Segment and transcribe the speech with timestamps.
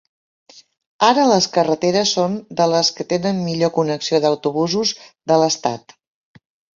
[1.07, 4.95] Ara les carreteres són de les que tenen millor connexió d'autobusos
[5.33, 5.95] de l'estat.